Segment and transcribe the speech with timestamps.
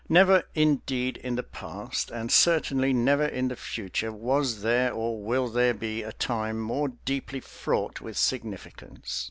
[0.09, 5.47] Never indeed in the past, and certainly never in the future, was there or will
[5.47, 9.19] there be a time more deeply fraught with significance.